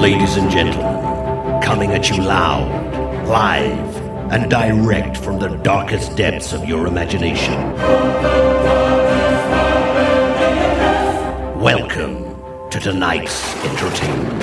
[0.00, 2.66] Ladies and gentlemen, coming at you loud,
[3.28, 3.96] live,
[4.32, 7.52] and direct from the darkest depths of your imagination.
[11.60, 12.34] Welcome
[12.70, 14.42] to tonight's entertainment.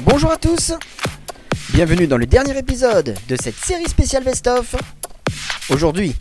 [0.00, 0.74] Bonjour à tous,
[1.72, 4.76] bienvenue dans le dernier épisode de cette série spéciale Best of.
[5.70, 6.14] Aujourd'hui,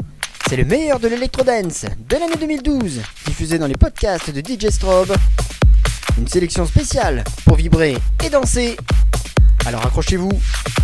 [0.49, 4.69] c'est le meilleur de l'électro dance de l'année 2012, diffusé dans les podcasts de DJ
[4.69, 5.13] Strobe.
[6.17, 8.77] Une sélection spéciale pour vibrer et danser.
[9.65, 10.31] Alors accrochez-vous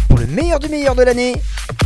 [0.09, 1.35] pour le meilleur du meilleur de l'année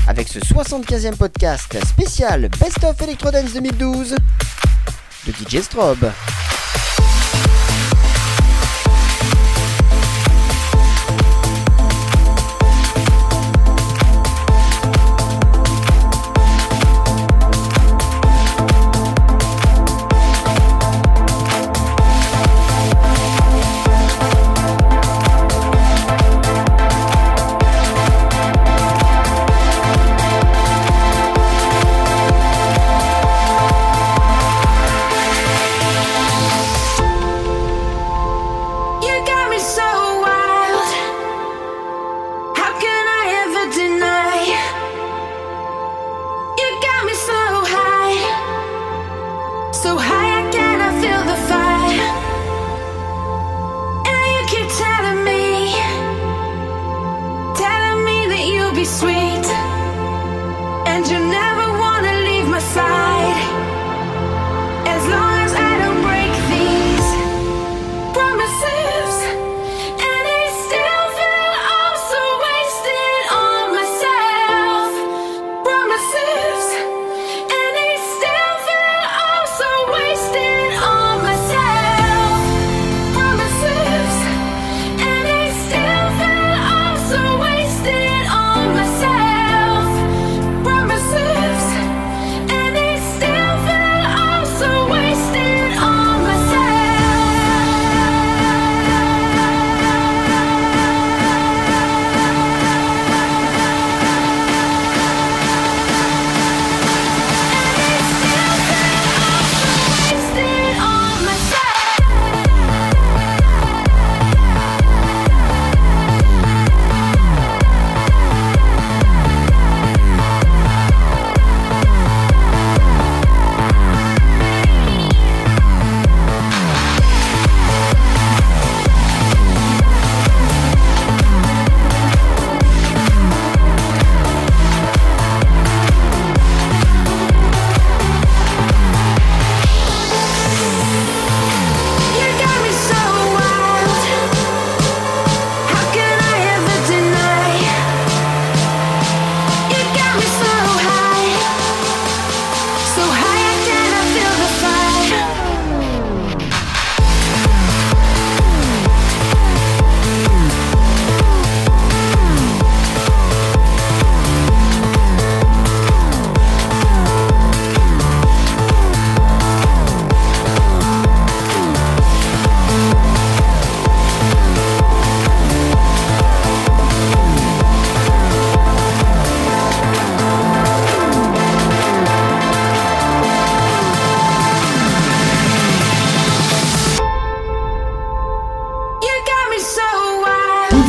[0.07, 4.15] avec ce 75e podcast spécial Best of Electrodance 2012
[5.27, 6.11] de DJ Strobe.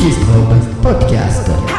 [0.09, 1.78] Disney Podcast.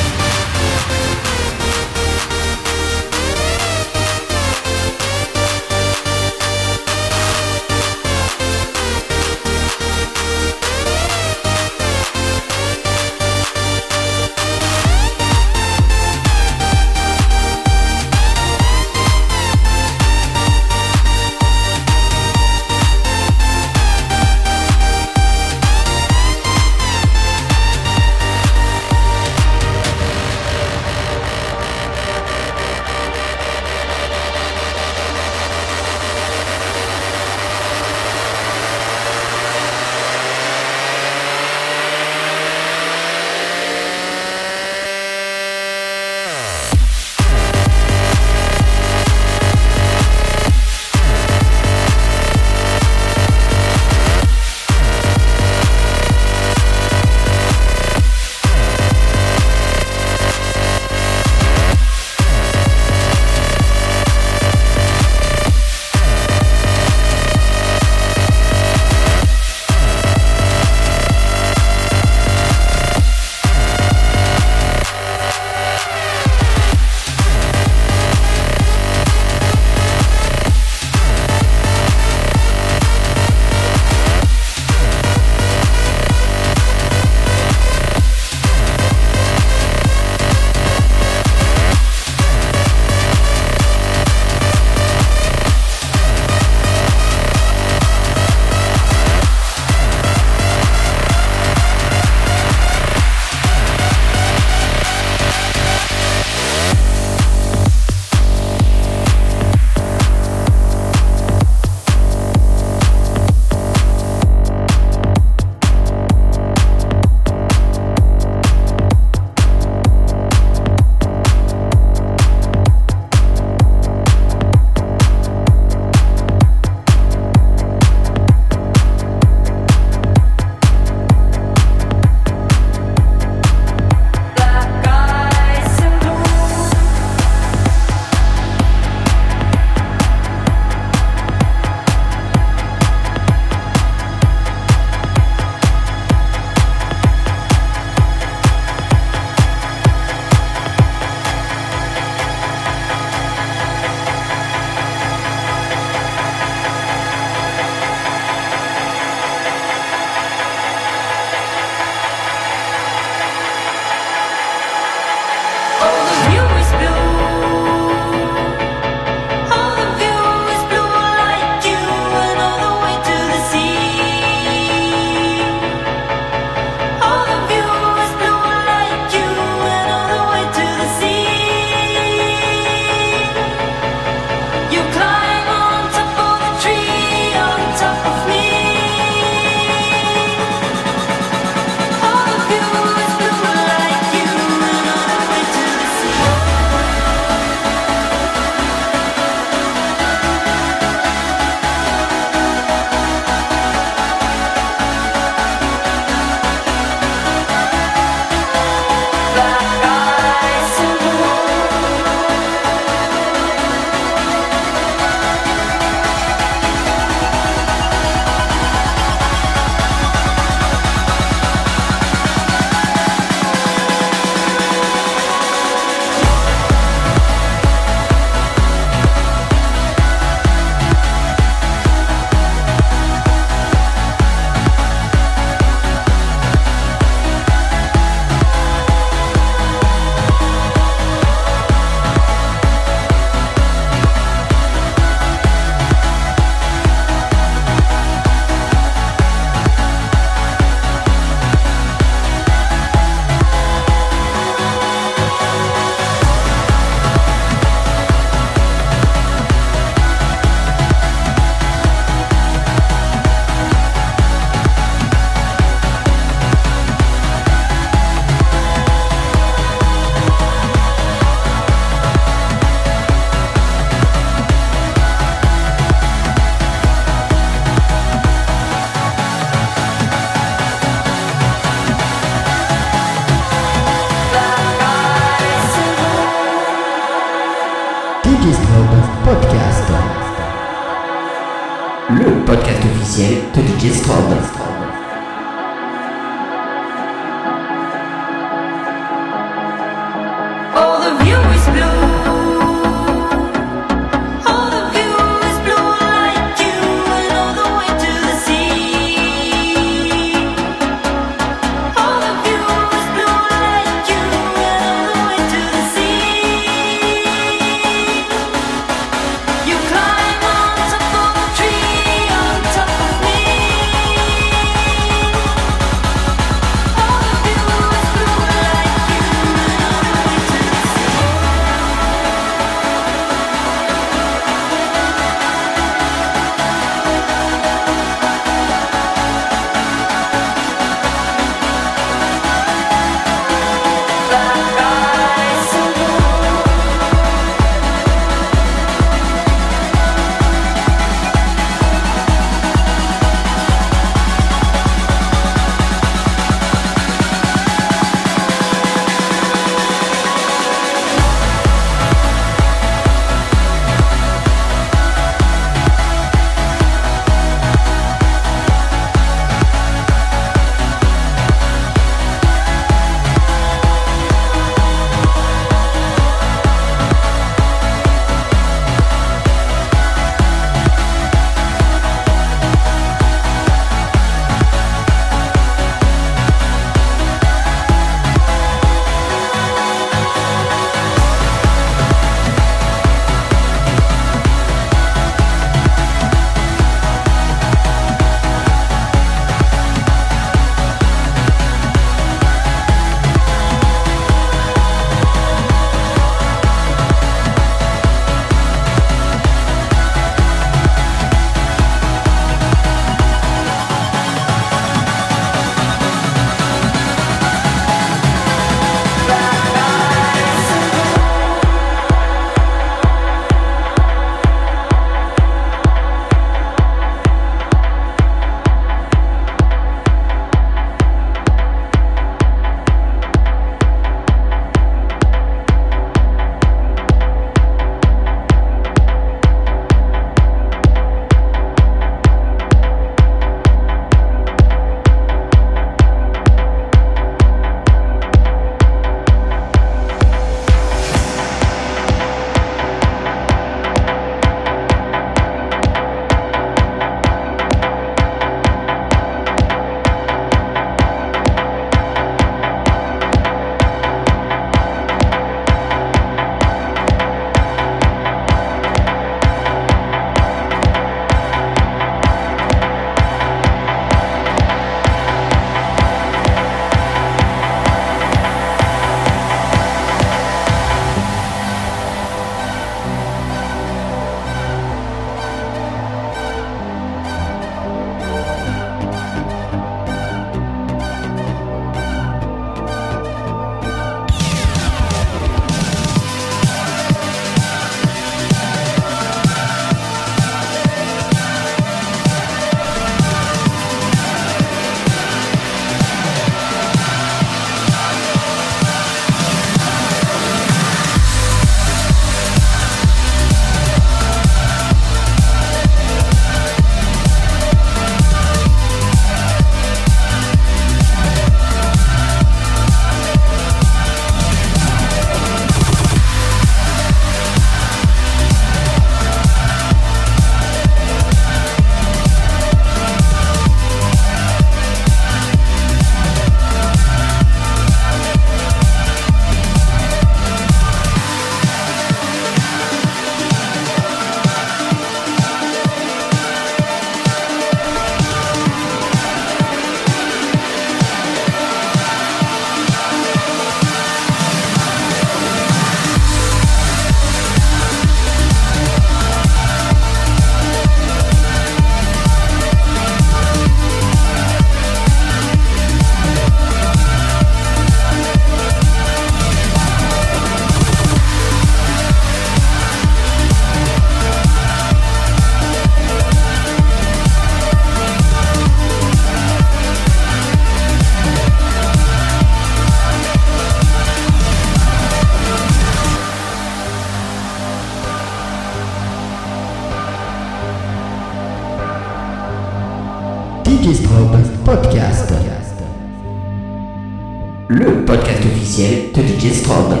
[599.71, 600.00] De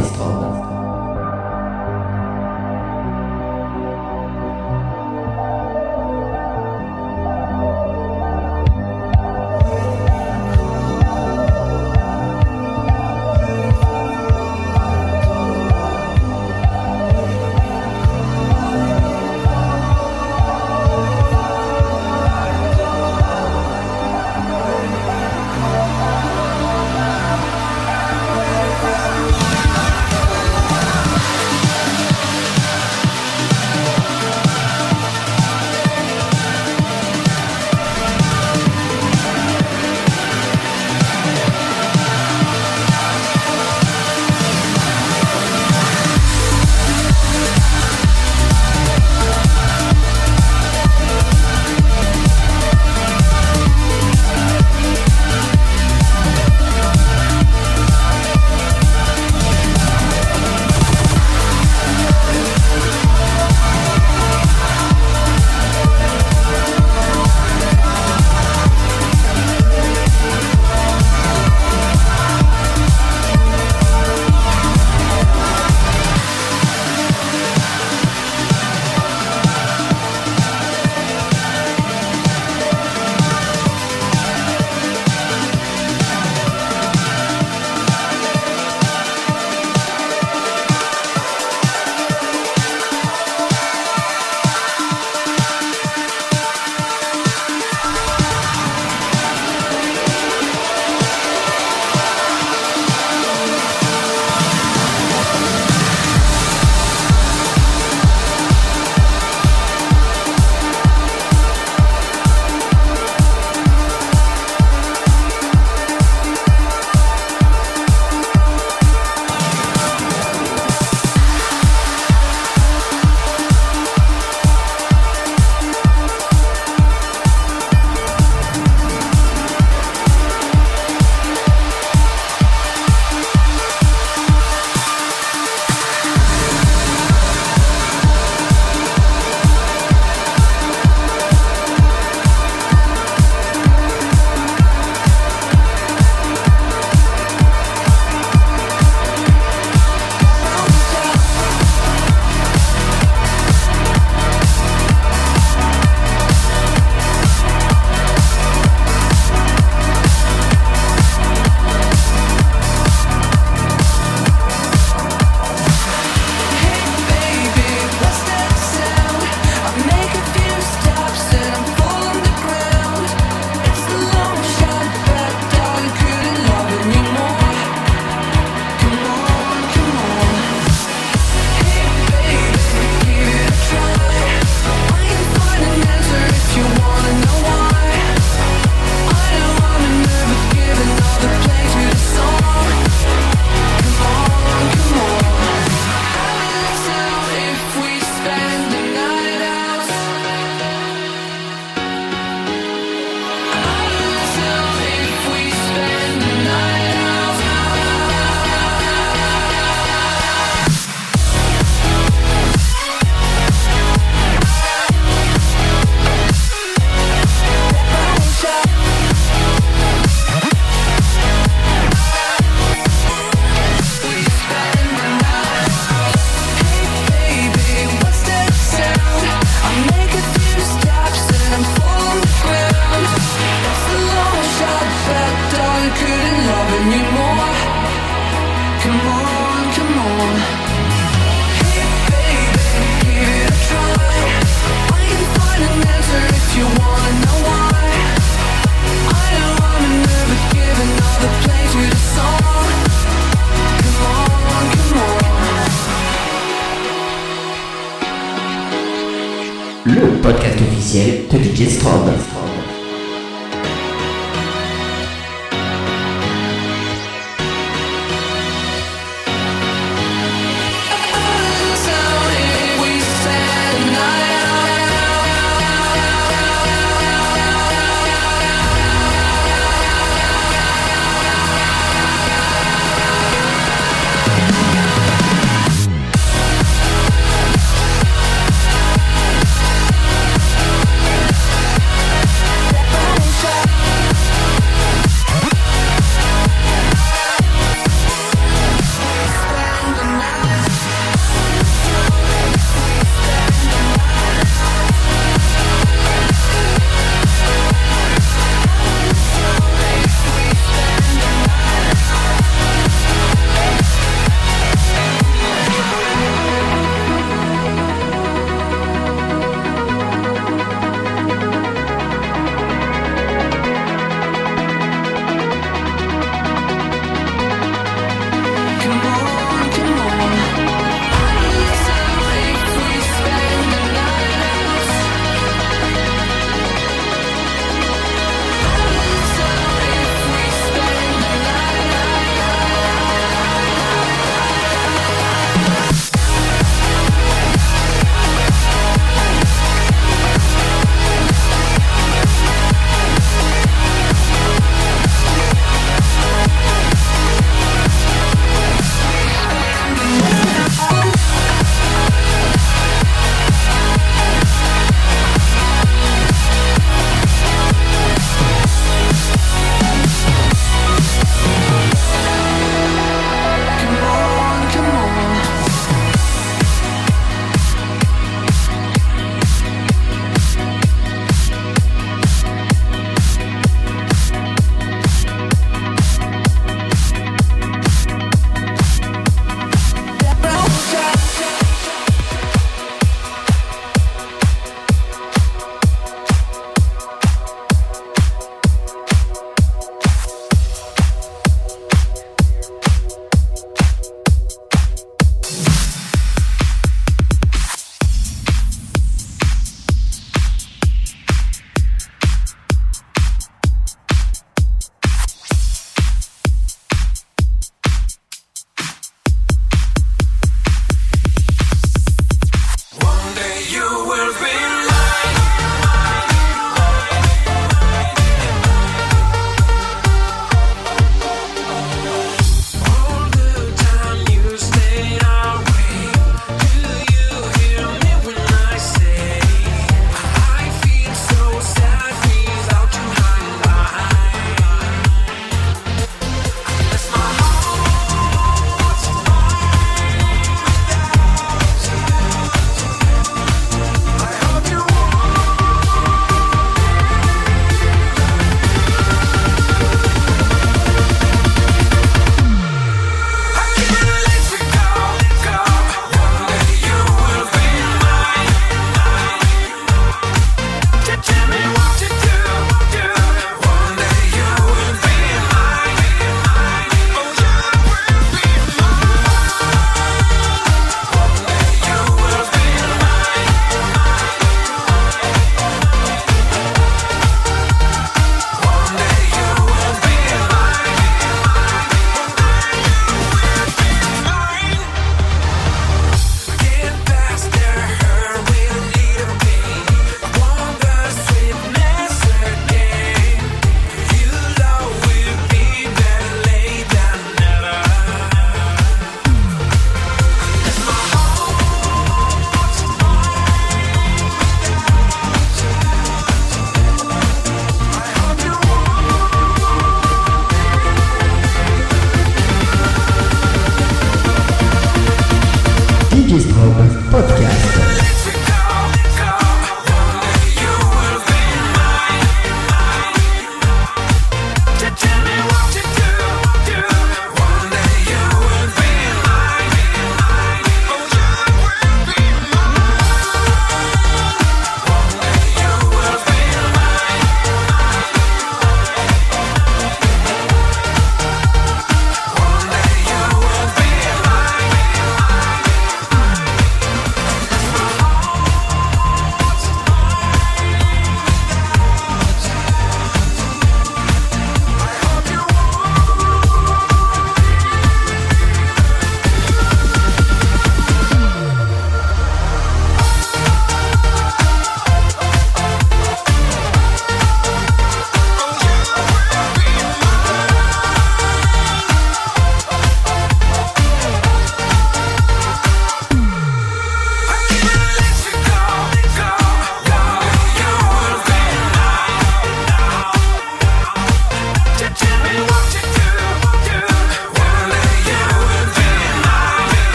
[260.91, 262.40] officiel de DJ Strobe.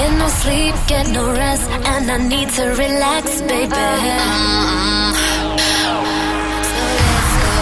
[0.00, 3.68] Get no sleep, get no rest, and I need to relax, baby.
[3.68, 5.12] Mm-hmm.
[6.70, 7.56] So let's go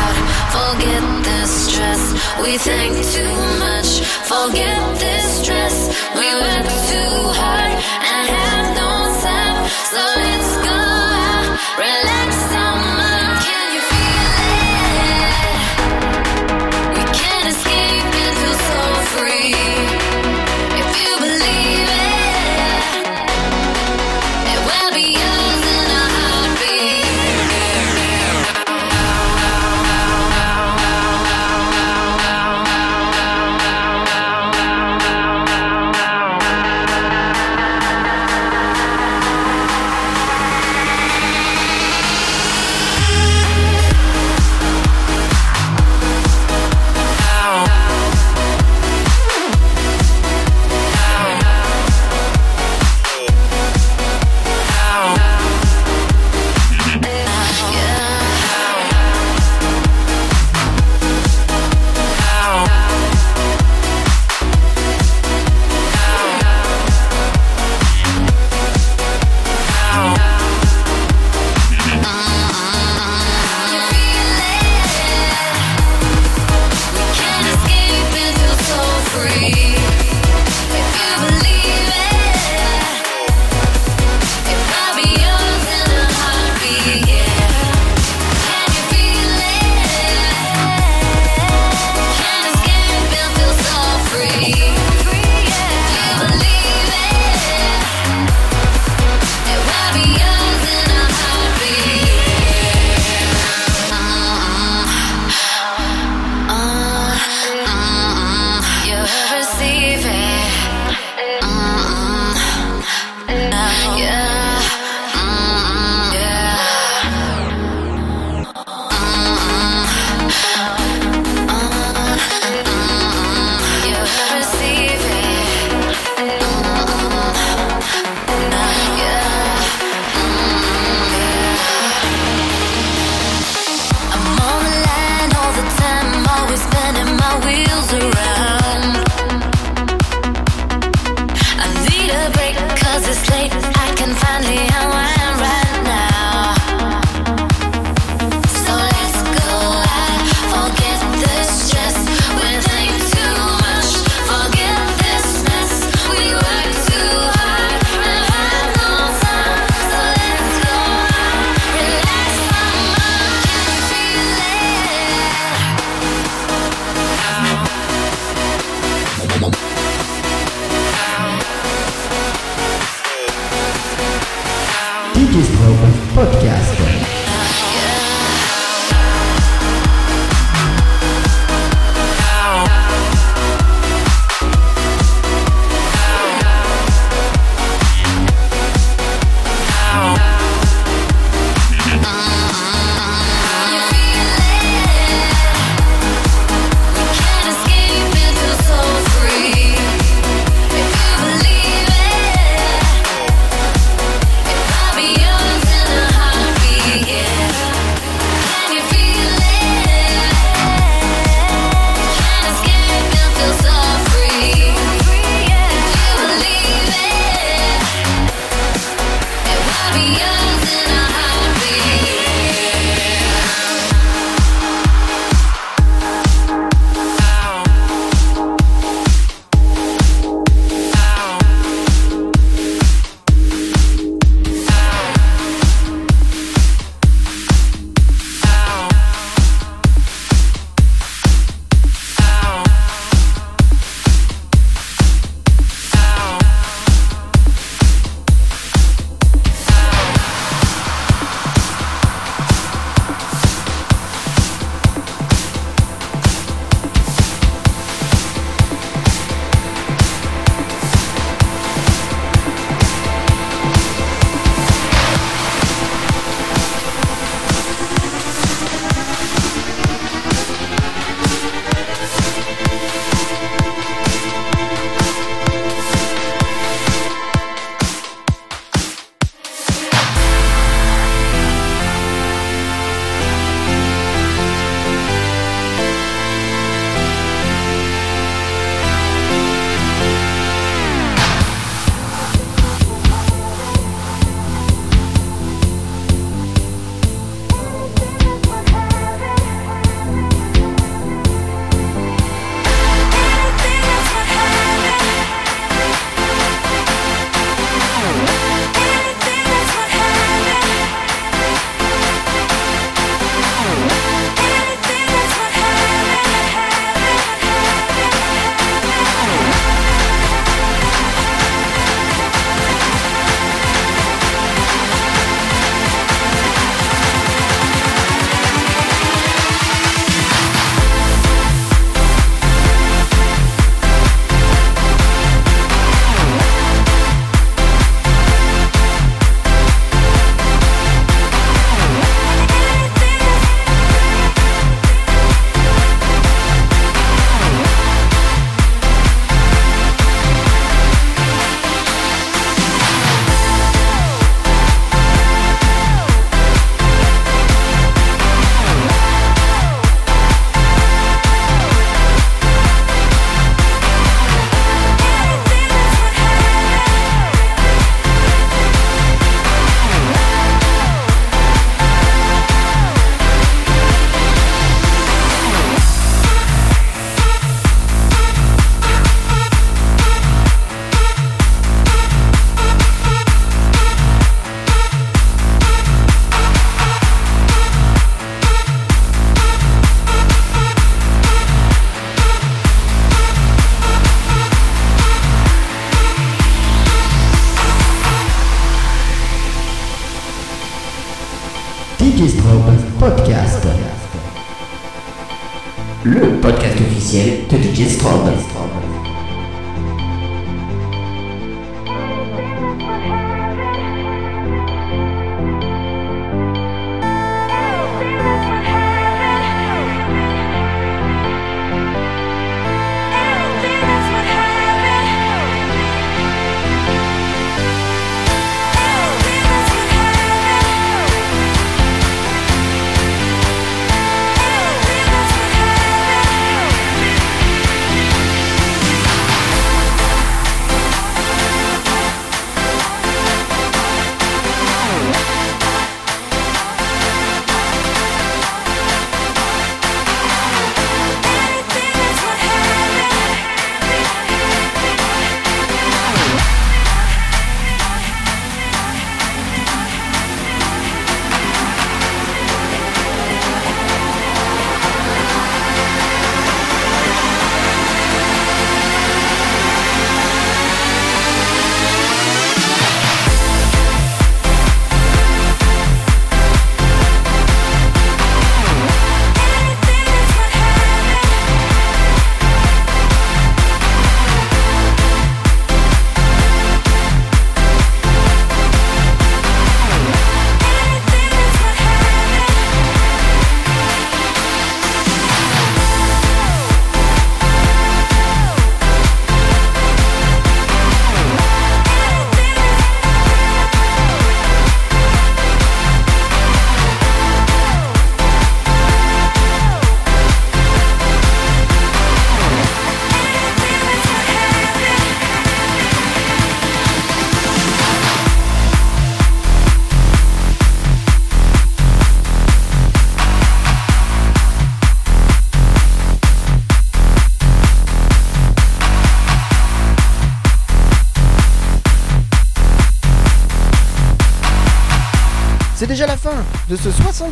[0.00, 0.16] out,
[0.56, 2.02] forget the stress.
[2.42, 3.90] We think too much,
[4.32, 5.76] forget this stress.
[6.16, 7.72] We work too hard
[8.10, 8.90] and have no
[9.28, 10.51] time, so let's.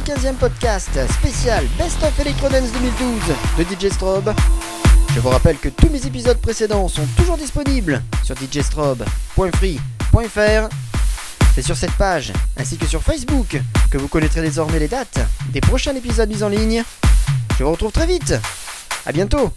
[0.00, 3.20] 75e podcast spécial Best of Electrodance 2012
[3.58, 4.32] de DJ Strobe.
[5.14, 10.68] Je vous rappelle que tous mes épisodes précédents sont toujours disponibles sur djstrobe.free.fr.
[11.54, 15.20] C'est sur cette page, ainsi que sur Facebook, que vous connaîtrez désormais les dates
[15.50, 16.82] des prochains épisodes mis en ligne.
[17.58, 18.32] Je vous retrouve très vite.
[19.04, 19.52] À bientôt